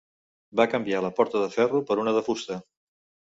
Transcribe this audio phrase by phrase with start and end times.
[0.59, 2.57] Va canviar la porta de ferro per una de fusta.